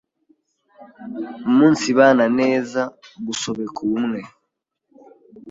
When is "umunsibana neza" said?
1.49-2.81